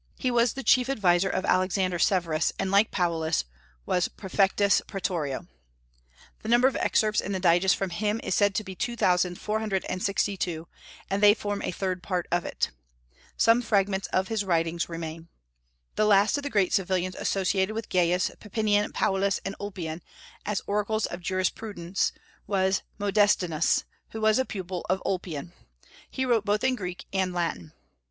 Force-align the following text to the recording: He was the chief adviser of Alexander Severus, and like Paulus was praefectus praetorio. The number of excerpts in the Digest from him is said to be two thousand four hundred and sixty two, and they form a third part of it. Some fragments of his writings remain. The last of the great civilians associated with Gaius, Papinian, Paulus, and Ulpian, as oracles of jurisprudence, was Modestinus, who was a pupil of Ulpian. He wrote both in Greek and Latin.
He 0.17 0.31
was 0.31 0.53
the 0.53 0.63
chief 0.63 0.89
adviser 0.89 1.29
of 1.29 1.45
Alexander 1.45 1.99
Severus, 1.99 2.51
and 2.57 2.71
like 2.71 2.89
Paulus 2.89 3.45
was 3.85 4.07
praefectus 4.07 4.81
praetorio. 4.87 5.45
The 6.41 6.49
number 6.49 6.67
of 6.67 6.75
excerpts 6.77 7.21
in 7.21 7.33
the 7.33 7.39
Digest 7.39 7.75
from 7.75 7.91
him 7.91 8.19
is 8.23 8.33
said 8.33 8.55
to 8.55 8.63
be 8.63 8.73
two 8.73 8.95
thousand 8.95 9.35
four 9.39 9.59
hundred 9.59 9.85
and 9.85 10.01
sixty 10.01 10.35
two, 10.37 10.67
and 11.07 11.21
they 11.21 11.35
form 11.35 11.61
a 11.61 11.69
third 11.69 12.01
part 12.01 12.27
of 12.31 12.45
it. 12.45 12.71
Some 13.37 13.61
fragments 13.61 14.07
of 14.07 14.27
his 14.29 14.43
writings 14.43 14.89
remain. 14.89 15.27
The 15.93 16.05
last 16.05 16.35
of 16.35 16.41
the 16.41 16.49
great 16.49 16.73
civilians 16.73 17.13
associated 17.13 17.75
with 17.75 17.87
Gaius, 17.89 18.31
Papinian, 18.39 18.91
Paulus, 18.93 19.39
and 19.45 19.55
Ulpian, 19.59 20.01
as 20.47 20.63
oracles 20.65 21.05
of 21.05 21.21
jurisprudence, 21.21 22.11
was 22.47 22.81
Modestinus, 22.99 23.83
who 24.13 24.21
was 24.21 24.39
a 24.39 24.45
pupil 24.45 24.83
of 24.89 24.99
Ulpian. 25.05 25.53
He 26.09 26.25
wrote 26.25 26.43
both 26.43 26.63
in 26.63 26.73
Greek 26.75 27.05
and 27.13 27.33
Latin. 27.35 27.73